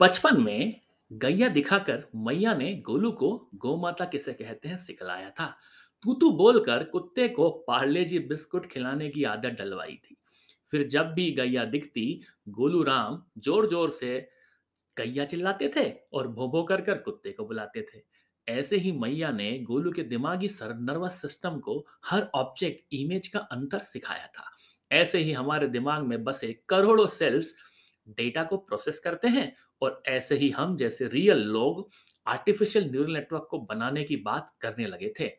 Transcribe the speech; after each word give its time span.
बचपन 0.00 0.40
में 0.40 0.80
गैया 1.10 1.48
दिखाकर 1.48 2.04
मैया 2.16 2.54
ने 2.54 2.74
गोलू 2.76 3.10
को 3.12 3.30
गौ 3.54 3.76
माता 3.76 4.04
किसे 4.04 4.32
कहते 4.32 4.68
हैं 4.68 4.76
सिखलाया 4.76 5.30
था। 5.30 5.46
तू 6.04 6.14
तू 6.14 6.30
बोलकर 6.30 6.84
कुत्ते 6.84 7.28
को 7.28 7.50
पार्ले 7.68 8.04
जी 8.04 8.18
बिस्कुट 8.18 8.66
खिलाने 8.66 9.08
की 9.08 9.24
आदत 9.24 9.56
डलवाई 9.58 9.98
थी। 10.04 10.16
फिर 10.72 10.86
जब 10.88 11.12
भी 11.14 11.30
गैया 11.32 11.64
दिखती, 11.64 12.20
गोलू 12.48 12.82
राम 12.82 13.22
ज़ोर 13.38 13.66
ज़ोर 13.66 13.90
से 13.90 14.18
गैया 14.96 15.24
चिल्लाते 15.24 15.70
थे 15.76 15.90
और 16.12 16.28
भो 16.28 16.48
भो 16.48 16.62
कर 16.62 16.80
कर 16.80 16.98
कुत्ते 16.98 17.32
को 17.32 17.44
बुलाते 17.46 17.82
थे। 17.82 18.02
ऐसे 18.48 18.76
ही 18.76 18.92
मैया 18.92 19.30
ने 19.30 19.58
गोलू 19.58 19.90
के 19.92 20.02
दिमागी 20.02 20.48
सर, 20.48 20.74
नर्वस 20.74 21.20
सिस्टम 21.22 21.58
को 21.58 21.86
हर 22.04 22.28
ऑब्जेक्ट, 22.34 22.84
इमेज 22.92 23.28
का 23.28 23.38
अंतर 23.38 23.78
सिखाया 23.82 24.26
था। 24.26 24.50
ऐसे 24.90 25.18
ही 25.18 25.32
हमारे 25.32 25.68
दिमाग 25.68 26.02
में 26.02 26.22
बसे 26.24 26.52
करोड़ों 26.68 27.06
सेल्स 27.06 27.54
डेटा 28.08 28.44
को 28.44 28.56
प्रोसेस 28.56 28.98
करते 28.98 29.28
हैं 29.28 29.56
और 29.82 30.02
ऐसे 30.06 30.36
ही 30.36 30.50
हम 30.50 30.76
जैसे 30.76 31.06
रियल 31.06 31.38
लोग 31.38 31.90
आर्टिफिशियल 32.26 32.90
न्यूरल 32.90 33.12
नेटवर्क 33.12 33.46
को 33.50 33.58
बनाने 33.58 34.04
की 34.04 34.16
बात 34.16 34.54
करने 34.60 34.86
लगे 34.86 35.12
थे। 35.20 35.30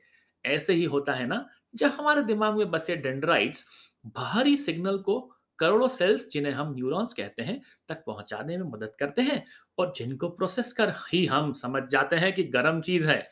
ऐसे 0.45 0.73
ही 0.73 0.83
होता 0.83 1.13
है 1.13 1.27
ना, 1.27 1.49
जब 1.75 1.87
हमारे 1.87 2.23
दिमाग 2.23 2.57
में 2.57 2.71
बसे 2.71 2.95
डेंड्राइट्स 2.95 3.65
बाहरी 4.05 4.57
सिग्नल 4.57 4.97
को 4.97 5.31
करोड़ों 5.59 5.87
सेल्स, 5.87 6.29
जिन्हें 6.29 6.53
हम 6.53 6.73
न्यूरॉन्स 6.75 7.13
कहते 7.13 7.43
हैं, 7.43 7.61
तक 7.89 8.03
पहुँचाने 8.05 8.57
में 8.57 8.65
मदद 8.65 8.95
करते 8.99 9.21
हैं 9.21 9.45
और 9.77 9.93
जिनको 9.95 10.29
प्रोसेस 10.29 10.73
कर 10.73 10.93
ही 11.13 11.25
हम 11.25 11.53
समझ 11.53 11.83
जाते 11.83 12.15
हैं 12.15 12.33
कि 12.33 12.43
गर्म 12.43 12.81
चीज़ 12.81 13.07
है। 13.07 13.29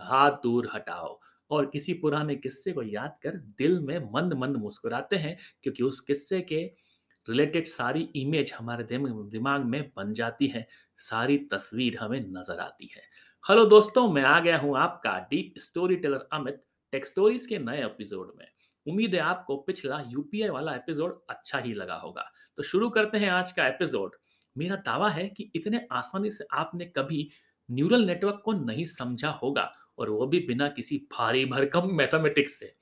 हाथ 0.00 0.30
दूर 0.30 0.70
हटाओ। 0.74 1.20
और 1.50 1.66
किसी 1.66 1.92
पुराने 1.92 2.36
किस्से 2.36 2.72
को 2.72 2.82
याद 2.82 3.18
कर 3.22 3.30
दिल 3.30 3.80
में 3.80 4.12
मंद 4.12 4.32
मंद 4.32 4.56
मुस्कुराते 4.56 5.16
हैं, 5.16 5.38
क्योंकि 5.62 5.82
उस 5.82 6.00
किस्से 6.00 6.40
के 6.40 6.83
रिलेटेड 7.28 7.66
सारी 7.66 8.08
इमेज 8.16 8.52
हमारे 8.52 8.84
दिमाग 8.84 9.64
में 9.64 9.82
बन 9.96 10.12
जाती 10.12 10.46
है, 10.46 10.66
सारी 10.98 11.36
तस्वीर 11.52 11.96
हमें 11.96 12.20
नज़र 12.20 12.58
आती 12.58 12.90
है। 12.94 13.02
हेलो 13.44 13.64
दोस्तों, 13.66 14.08
मैं 14.08 14.22
आ 14.22 14.38
गया 14.40 14.58
हूँ 14.58 14.76
आपका 14.78 15.18
deep 15.30 15.54
story 15.58 15.96
teller 15.96 16.28
Amit 16.32 16.62
tech 16.92 17.06
stories 17.06 17.46
के 17.46 17.58
नए 17.58 17.84
एपिसोड 17.84 18.32
में। 18.38 18.46
उम्मीद 18.86 19.14
है 19.14 19.20
आपको 19.20 19.56
पिछला 19.56 20.02
यूपीआई 20.08 20.48
वाला 20.48 20.74
एपिसोड 20.74 21.20
अच्छा 21.30 21.58
ही 21.58 21.72
लगा 21.74 21.94
होगा। 21.94 22.30
तो 22.58 22.62
शुरू 22.62 22.88
करते 22.90 23.18
हैं 23.18 23.30
आज 23.30 23.52
का 23.52 23.66
एपिसोड। 23.66 24.16
मेरा 24.58 24.76
दावा 24.76 25.08
है 25.10 25.26
कि 25.28 25.50
इतने 25.56 25.86
आसानी 25.92 26.30
से 26.30 26.46
आपने 26.52 26.84
कभी 26.86 27.28
न्यूरल 27.68 28.04
नेटवर्क 28.06 28.42
को 28.44 28.52
नहीं 28.54 28.84
समझा 28.86 29.30
होगा 29.32 29.70
और 29.98 30.10
वो 30.10 30.26
भी 30.26 30.40
बिना 30.46 30.68
किसी 30.68 30.96
भारी 31.12 31.44
भरकम 31.44 31.88
मैथमेटिक्स 31.92 32.58
से। 32.60 32.74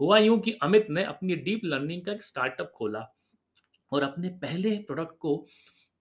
हुआ 0.00 0.18
यूँ 0.18 0.38
कि 0.40 0.52
अमित 0.62 0.86
ने 0.90 1.04
अपनी 1.04 1.36
डीप 1.36 1.60
लर्निंग 1.64 2.04
का 2.04 2.12
एक 2.12 2.22
स्टार्टअप 2.22 2.72
खोला। 2.74 3.06
और 3.92 4.02
अपने 4.02 4.28
पहले 4.42 4.76
प्रोडक्ट 4.78 5.18
को 5.18 5.36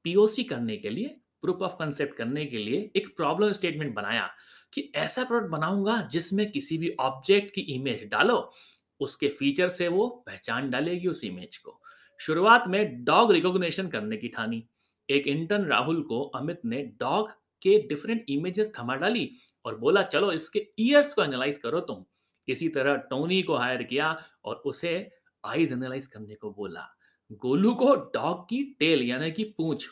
पीओसी 0.05 0.43
करने 0.43 0.77
के 0.77 0.89
लिए 0.89 1.15
प्रूफ 1.41 1.61
ऑफ़ 1.61 1.73
कंसेप्ट 1.73 2.15
करने 2.15 2.45
के 2.45 2.57
लिए 2.57 2.91
एक 2.95 3.15
प्रॉब्लम 3.17 3.51
स्टेटमेंट 3.51 3.93
बनाया 3.95 4.29
कि 4.73 4.91
ऐसा 4.95 5.23
प्रोडक्ट 5.23 5.49
बनाऊँगा 5.51 6.01
जिसमें 6.11 6.49
किसी 6.51 6.77
भी 6.77 6.95
ऑब्जेक्ट 6.99 7.53
की 7.55 7.61
इमेज 7.61 8.07
डालो, 8.11 8.51
उसके 8.99 9.27
फीचर 9.29 9.69
से 9.69 9.87
वो 9.87 10.07
पहचान 10.27 10.69
डालेगी 10.69 11.07
उस 11.07 11.23
इमेज 11.23 11.57
को। 11.57 11.79
शुरुआत 12.19 12.63
में 12.67 13.03
डॉग 13.03 13.31
रिकॉग्निशन 13.31 13.87
करने 13.87 14.17
की 14.17 14.27
ठानी। 14.27 14.63
एक 15.09 15.27
इंटर्न 15.27 15.65
राहुल 15.65 16.01
को 16.01 16.21
अमित 16.35 16.61
ने 16.65 16.81
डॉग 16.99 17.29
के 17.61 17.77
डिफरेंट 17.87 18.25
इमेजेस 18.29 18.71
थमा 18.79 18.95
डाली 18.95 19.29
और 19.65 19.77
बोला, 19.77 20.01
चलो 20.03 20.31
इसके 20.31 20.67
ईयर्स 20.79 21.13
को 21.13 21.23
एनालाइज 21.23 21.57
करो 21.57 21.79
तुम। 21.79 22.03
इसी 22.47 22.69
तरह 22.69 22.95
टोनी 23.09 23.41
को 23.41 23.55
हायर 23.55 23.83
किया 23.83 24.11
और 24.45 24.55
उसे 24.55 25.11
आईज 25.43 25.71
एनालाइज 25.73 26.07
करने 26.07 26.35
को 26.35 26.51
बोला। 26.51 26.87
गोलू 27.31 27.73
को 27.73 27.95
डॉग 27.95 28.49
की 28.49 28.63
टेल, 28.79 29.01
यानी 29.01 29.31
कि 29.31 29.43
पूंछ, 29.43 29.87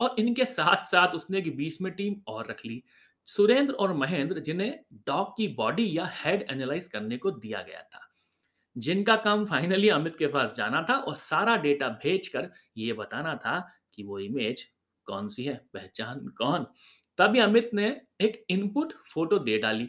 और 0.00 0.16
इनके 0.18 0.44
साथ 0.44 0.84
साथ 0.84 1.08
उसने 1.08 1.38
एक 1.38 1.56
बीच 1.56 1.80
में 1.80 1.92
टीम 1.92 2.16
और 2.26 2.46
रख 2.46 2.66
ली। 2.66 2.82
सुरेंद्र 3.26 3.74
और 3.74 3.92
महेंद्र, 3.94 4.38
जिन्हें 4.38 4.78
डॉग 5.06 5.36
की 5.36 5.48
बॉडी 5.48 5.98
या 5.98 6.06
हेड 6.06 6.46
एनालाइज 6.50 6.88
करने 6.88 7.16
को 7.16 7.30
दिया 7.30 7.62
गया 7.62 7.82
था। 7.82 8.00
जिनका 8.78 9.16
काम 9.16 9.44
फाइनली 9.44 9.88
अमित 9.88 10.16
के 10.18 10.26
पास 10.26 10.52
जाना 10.56 10.86
था 10.90 10.94
और 10.94 11.14
सारा 11.14 11.56
डेटा 11.56 11.88
भेजकर 11.88 12.50
ये 12.76 12.92
बताना 12.92 13.34
था 13.36 13.72
कि 13.94 14.02
वो 14.02 14.18
इमेज 14.18 14.66
कौन 15.06 15.28
सी 15.28 15.44
है, 15.44 15.54
पहचान 15.72 16.28
कौन। 16.28 16.66
तभी 17.18 17.38
अमित 17.38 17.70
ने 17.74 18.00
एक 18.20 18.46
इनपुट 18.50 18.92
फ़ोटो 18.92 19.38
दे 19.38 19.58
डाली। 19.58 19.88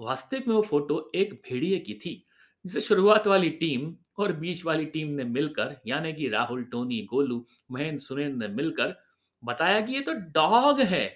वास्तविक 0.00 0.48
में 0.48 0.54
वो 0.54 0.62
फ़ोटो 0.62 1.12
एक 1.14 1.34
भेड़िए 1.34 1.78
की 1.78 1.94
थी, 1.94 2.26
जिसे 2.66 2.80
शुरुआत 2.80 3.26
वाली 3.26 3.50
टीम 3.50 3.96
और 4.18 4.32
बीच 4.32 4.64
वाली 4.64 4.84
टीम 4.84 5.08
ने 5.08 5.24
मिलकर, 5.24 5.76
यानी 5.86 6.12
कि 6.12 6.28
राहुल, 6.28 6.62
टोनी, 6.64 7.00
गोलू, 7.02 7.44
महेंद्र, 7.70 7.98
सुरेंद्र 7.98 8.36
ने 8.38 8.54
मिलकर 8.54 8.94
बताया 9.42 9.80
कि 9.80 9.94
ये 9.94 10.00
तो 10.00 10.12
डॉग 10.34 10.80
है। 10.80 11.06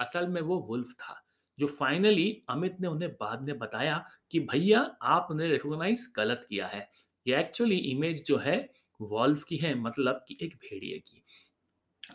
असल 0.00 0.26
में 0.26 0.40
वो 0.40 0.58
वुल्फ 0.60 0.92
था, 0.92 1.22
जो 1.58 1.66
फाइनली 1.68 2.42
अमित 2.48 2.76
ने 2.80 2.88
उन्हें 2.88 3.10
बाद 3.12 3.42
में 3.42 3.58
बताया 3.58 4.04
कि 4.30 4.40
भैया, 4.40 4.80
आपने 5.02 5.48
रिकॉग्नाइज 5.48 6.12
गलत 6.16 6.46
किया 6.48 6.66
है। 6.66 6.88
ये 7.26 7.38
एक्चुअली 7.38 7.76
इमेज 7.76 8.24
जो 8.26 8.36
है 8.36 8.68
वॉल्व 9.00 9.40
की 9.48 9.56
है 9.56 9.74
मतलब 9.74 10.24
कि 10.28 10.38
एक 10.42 10.54
भेड़िए 10.54 10.98
की। 10.98 11.22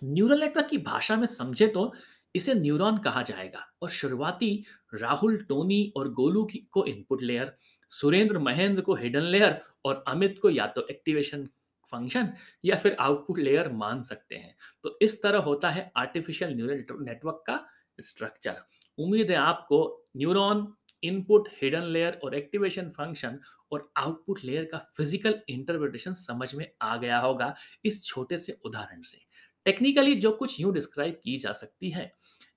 न्यूरल 0.03 0.39
नेटवर्क 0.39 0.67
की 0.69 0.77
भाषा 0.77 1.15
में 1.15 1.25
समझे 1.27 1.67
तो 1.67 1.93
इसे 2.35 2.53
न्यूरॉन 2.53 2.97
कहा 2.97 3.21
जाएगा 3.21 3.59
और 3.81 3.89
शुरुआती 3.89 4.65
राहुल, 4.93 5.37
टोनी 5.37 5.93
और 5.97 6.09
गोलू 6.13 6.43
की 6.43 6.57
को 6.71 6.85
इनपुट 6.85 7.21
लेयर, 7.21 7.55
सुरेंद्र, 7.91 8.39
महेंद्र 8.39 8.81
को 8.81 8.95
हिडन 8.95 9.21
लेयर 9.21 9.61
और 9.87 10.03
अमित 10.07 10.39
को 10.41 10.49
या 10.49 10.67
तो 10.67 10.85
एक्टिवेशन 10.91 11.47
फ़ंक्शन 11.93 12.31
या 12.65 12.75
फिर 12.75 12.95
आउटपुट 12.99 13.39
लेयर 13.39 13.71
मान 13.73 14.01
सकते 14.03 14.35
हैं। 14.35 14.55
तो 14.83 14.97
इस 15.01 15.21
तरह 15.21 15.39
होता 15.41 15.69
है 15.69 15.91
आर्टिफिशियल 15.97 16.55
न्यूरल 16.55 16.83
नेटवर्क 17.01 17.43
का 17.47 17.59
स्ट्रक्चर 17.99 18.55
उम्मीद 18.97 19.31
है 19.31 19.37
आपको 19.37 19.79
न्यूरॉन 20.17 20.67
इनपुट 21.03 21.47
हिडन 21.61 21.83
लेयर 21.93 22.19
और 22.23 22.35
एक्टिवेशन 22.35 22.89
फ़ंक्शन 22.89 23.39
और 23.71 23.89
आउटपुट 23.97 24.39
लेयर 24.43 24.65
का 24.71 24.77
फ़िज़िकल 24.97 25.39
इंटरप्रिटेशन 25.49 26.13
समझ 26.15 26.53
में 26.55 26.67
आ 26.81 26.95
गया 26.97 27.19
होगा 27.19 27.53
इस 27.85 28.03
छोटे 28.05 28.37
से 28.37 28.57
उदाहरण 28.65 29.01
से। 29.01 29.17
टेक्निकली 29.65 30.15
जो 30.15 30.31
कुछ 30.33 30.59
यूँ 30.59 30.73
डिस्क्राइब 30.73 31.19
की 31.23 31.37
जा 31.37 31.53
सकती 31.53 31.89
है। 31.89 32.11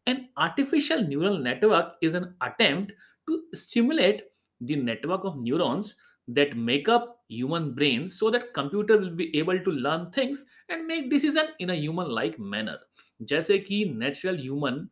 An 0.06 0.26
artificial 0.38 1.06
neural 1.08 1.38
network 1.42 1.98
is 2.02 2.16
an 2.16 2.24
attempt 2.42 2.92
to 3.28 3.42
stimulate 3.56 4.30
the 4.60 4.82
network 4.84 5.24
of 5.24 5.36
neurons 5.38 5.96
that 6.28 6.56
make 6.56 6.88
up 6.88 7.06
human 7.28 7.74
brains 7.74 8.18
so 8.18 8.30
that 8.30 8.52
computer 8.54 8.98
will 8.98 9.14
be 9.14 9.26
able 9.38 9.58
to 9.60 9.70
learn 9.70 10.10
things 10.12 10.44
and 10.68 10.86
make 10.86 11.10
decision 11.10 11.48
in 11.58 11.70
a 11.70 11.74
human 11.74 12.10
like 12.18 12.38
manner. 12.38 12.76
जैसे 13.22 13.58
कि 13.58 13.84
natural 13.84 14.38
human 14.38 14.86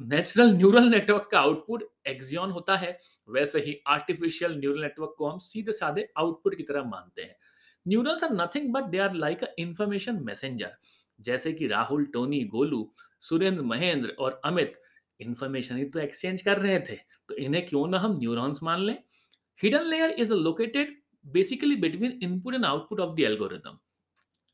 natural 0.00 0.52
neural 0.52 0.88
network 0.88 1.28
का 1.32 1.40
output 1.40 1.82
axon 2.06 2.50
होता 2.50 2.76
है, 2.76 2.98
वैसे 3.28 3.60
ही 3.60 3.76
artificial 3.86 4.58
neural 4.58 4.80
network 4.82 5.14
को 5.18 5.28
हम 5.28 5.38
सीधे 5.38 5.72
साधे 5.72 6.08
आउटपुट 6.18 6.56
की 6.56 6.62
तरह 6.62 6.84
मानते 6.84 7.22
हैं। 7.22 7.36
Neurals 7.86 8.24
are 8.24 8.32
nothing 8.32 8.72
but 8.72 8.84
they 8.84 8.98
are 8.98 9.14
like 9.14 9.44
a 9.44 9.54
information 9.58 10.22
messenger 10.22 10.72
जैसे 11.20 11.52
कि 11.52 11.66
राहुल, 11.66 12.04
टोनी, 12.04 12.44
गोलू, 12.44 12.92
सुरेंद्र, 13.20 13.62
महेंद्र 13.62 14.14
और 14.18 14.40
अमित 14.44 14.80
इंफॉर्मेशन 15.20 15.76
ही 15.76 15.84
तो 15.84 15.98
एक्सचेंज 15.98 16.42
कर 16.42 16.58
रहे 16.58 16.78
थे। 16.80 16.96
तो 17.28 17.34
इन्हें 17.34 17.66
क्यों 17.66 17.86
ना 17.88 17.98
हम 17.98 18.18
न्यूरॉन्स 18.18 18.62
मान 18.62 18.80
लें? 18.80 18.98
Hidden 19.60 19.84
layer 19.84 20.10
is 20.10 20.32
located 20.32 20.96
basically 21.24 21.76
between 21.76 22.18
input 22.22 22.54
and 22.54 22.64
output 22.64 23.00
of 23.00 23.14
the 23.16 23.20
algorithm 23.20 23.78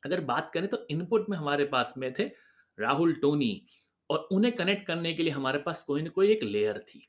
अगर 0.02 0.20
बात 0.22 0.50
करें 0.54 0.68
तो 0.68 0.86
इनपुट 0.90 1.26
में 1.30 1.36
हमारे 1.38 1.64
पास 1.64 1.94
में 1.98 2.12
थे 2.18 2.24
राहुल, 2.78 3.12
टोनी, 3.12 3.66
और 4.10 4.28
उन्हें 4.32 4.54
कनेक्ट 4.56 4.86
करने 4.86 5.12
के 5.14 5.22
लिए 5.22 5.32
हमारे 5.32 5.58
पास 5.58 5.82
कोई 5.82 6.02
ना 6.02 6.08
कोई 6.08 6.28
एक 6.28 6.42
लेयर 6.42 6.78
थी। 6.78 7.06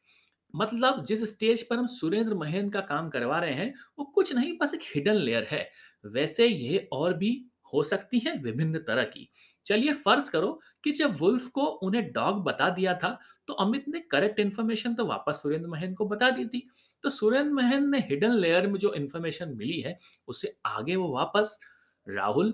मतलब 0.54 1.04
जिस 1.06 1.24
स्टेज 1.30 1.68
पर 1.70 1.78
हम 1.78 1.88
सुरेंद्र 1.88 2.34
महेंद्र 2.34 2.74
का 2.74 2.82
काम 2.88 3.10
करवा 3.10 3.40
रहे 3.40 3.54
हैं, 3.54 3.74
वो 4.00 4.06
कुछ 4.06 4.34
नहीं, 4.34 4.58
बस 4.58 4.74
एक 4.74 4.82
हिडन 4.86 5.16
लेयर 5.16 5.44
है। 5.44 5.70
वैसे 6.04 6.48
ये 6.48 6.88
और 6.94 7.14
भी 7.14 7.32
हो 7.74 7.84
सकती 7.84 8.20
है 8.20 8.38
विभिन्न 8.38 8.80
तरह 8.80 9.04
की। 9.06 9.30
चलिए 9.66 9.94
फ़र्ज़ 9.96 10.30
करो 10.32 10.60
कि 10.84 10.92
जब 10.92 11.18
वुल्फ 11.20 11.48
को 11.50 11.62
उन्हें 11.62 12.12
डॉग 12.14 12.44
बता 12.44 12.70
दिया 12.70 12.94
था 12.94 13.18
तो 13.48 13.54
अमित 13.56 13.88
ने 13.88 14.00
करेक्ट 14.12 14.40
इन्फॉर्मेशन 14.40 14.94
तो 14.96 15.06
वापस 15.06 15.42
सुरेंद्र 15.44 15.68
महेंद्र 15.70 15.96
को 15.96 16.06
बता 16.06 16.30
दी 16.30 16.46
थी। 16.46 16.68
तो 17.06 17.10
सुरेंद्र 17.12 17.52
महेंद्र 17.54 17.88
ने 17.88 18.00
हिडन 18.10 18.36
लेयर 18.36 18.68
में 18.68 18.80
जो 18.80 18.94
इन्फॉर्मेशन 18.96 19.56
मिली 19.58 19.80
है 19.82 19.98
उसे 20.28 20.56
आगे 20.68 20.96
वो 20.96 21.08
वापस 21.14 21.60
राहुल, 22.08 22.54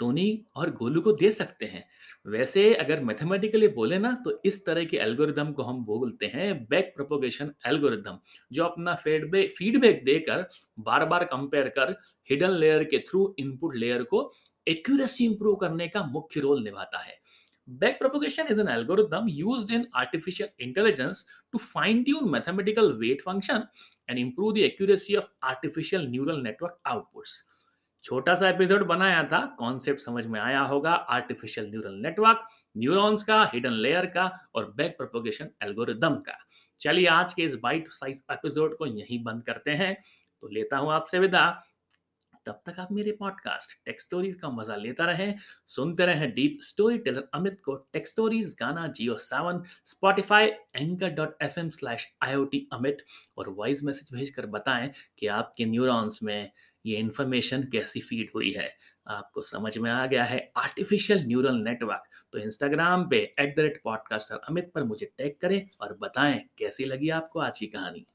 टोनी 0.00 0.44
और 0.56 0.70
गोलू 0.72 1.00
को 1.00 1.12
दे 1.12 1.30
सकते 1.30 1.66
हैं। 1.66 1.84
वैसे 2.26 2.62
अगर 2.74 3.02
मैथमेटिकली 3.04 3.68
बोले 3.70 3.98
ना 3.98 4.10
तो 4.24 4.40
इस 4.44 4.64
तरह 4.66 4.84
के 4.84 4.96
एल्गोरिदम 4.96 5.52
को 5.52 5.62
हम 5.62 5.84
बोलते 5.84 6.26
हैं 6.26 6.64
बैक 6.66 6.92
प्रोपोगेशन 6.96 7.52
एल्गोरिदम 7.66 8.18
जो 8.52 8.64
अपना 8.64 8.94
फीडबैक 8.94 9.50
फीडबैक 9.50 10.04
देकर 10.04 10.46
बार 10.80 11.04
बार 11.06 11.24
कंपेयर 11.24 11.68
कर 11.68 11.94
हिडन 12.30 12.50
लेयर 12.52 12.84
के 12.84 12.98
थ्रू 13.08 13.34
इनपुट 13.38 13.76
लेयर 13.76 14.02
को 14.04 14.30
एक्यूरेसी 14.66 15.24
इंप्रूव 15.26 15.56
करने 15.56 15.88
का 15.88 16.02
मुख्य 16.06 16.40
रोल 16.40 16.62
निभाता 16.64 16.98
है। 16.98 17.16
Back 17.68 17.98
propagation 17.98 18.46
is 18.50 18.60
an 18.60 18.68
algorithm 18.68 19.28
use 19.28 19.72
in 19.72 19.86
artificial 19.96 20.64
intelligence 20.64 21.24
to 21.52 21.58
fine 21.58 22.04
tune 22.04 22.28
mathematical 22.30 22.92
weight 22.92 23.22
function 23.22 23.64
and 24.08 24.18
improve 24.18 24.58
accuracy 24.58 25.16
of 25.16 25.28
artificial 25.44 26.08
neural 26.10 26.42
network 26.42 26.78
outputs 26.86 27.42
छोटा 28.04 28.34
सा 28.34 28.48
episode 28.48 28.82
बनाया 28.86 29.22
था 29.24 29.44
कॉन्सेप्ट 29.58 30.00
समझ 30.00 30.26
में 30.26 30.38
आया 30.40 30.60
होगा 30.60 30.92
आर्टिफिशियल 31.16 31.68
न्यूरल 31.70 31.94
नेटवर्क 32.02 32.46
न्यूरॉन्स 32.76 33.22
का 33.24 33.42
हिडन 33.44 33.72
लेयर 33.72 34.06
का 34.06 34.30
और 34.54 34.72
बैक 34.76 34.96
प्रोपोगेशन 34.96 35.50
एल्गोरिदम 35.62 36.14
का। 36.14 36.38
चलिए 36.80 37.06
आज 37.06 37.34
के 37.34 37.42
इस 37.42 37.54
बाइट 37.62 37.92
साइज़ 37.92 38.22
एपिसोड 38.32 38.76
को 38.76 38.86
यहीं 38.86 39.22
बंद 39.24 39.42
करते 39.42 39.70
हैं। 39.70 39.94
तो 40.40 40.48
लेता 40.48 40.76
हूँ 40.76 40.92
आपसे 40.92 41.18
विदा। 41.18 41.44
तब 42.46 42.60
तक 42.66 42.78
आप 42.80 42.92
मेरे 42.92 43.12
पॉडकास्ट 43.12 43.72
टेक 43.86 44.00
स्टोरीज 44.00 44.34
का 44.34 44.48
मज़ा 44.50 44.76
लेता 44.76 45.04
रहें। 45.04 45.34
सुनते 45.66 46.06
रहें 46.06 46.30
डीप 46.34 46.58
स्टोरी 46.62 46.98
टेलर 46.98 47.28
अमित 47.34 47.60
को। 47.64 47.74
टेक 47.92 48.06
स्टोरीज 48.06 48.56
गाना 48.60 48.86
Jio 48.88 49.16
Saavn 49.18 49.62
Spotify 49.84 50.46
anchor 50.76 51.10
dot 51.10 51.36
F 51.42 51.60
M 51.60 51.70
slash 51.70 52.06
I 52.22 52.34
O 52.34 52.44
T 52.44 52.66
Amit. 52.72 53.04
और 53.38 53.48
वॉइस 53.48 53.84
मैसेज 53.84 54.14
भेजकर 54.14 54.46
बताएँ 54.46 54.90
कि 55.18 55.26
आपके 55.26 55.64
न्यूरॉन्स 55.64 56.22
में 56.22 56.50
ये 56.84 56.96
इन्फॉर्मेशन 56.96 57.62
कैसी 57.62 58.00
फ़ीड 58.00 58.30
हुई 58.34 58.50
है। 58.50 58.70
आपको 59.08 59.42
समझ 59.42 59.76
में 59.78 59.90
आ 59.90 60.06
गया 60.06 60.24
है 60.24 60.50
आर्टिफिशियल 60.56 61.24
न्यूरल 61.26 61.56
नेटवर्क 61.58 62.04
तो 62.32 62.38
इंस्टाग्राम 62.38 63.08
पे 63.08 63.18
at 63.40 63.56
the 63.56 63.60
rate 63.60 63.80
podcaster 63.84 64.40
Amit 64.48 64.70
पर 64.74 64.84
मुझे 64.84 65.06
टैग 65.18 65.34
करें 65.40 65.68
और 65.80 65.96
बताएँ 66.00 66.38
कैसी 66.58 66.84
लगी 66.84 67.08
आपको 67.10 67.40
आज 67.40 67.58
की 67.58 67.66
कहानी। 67.66 68.06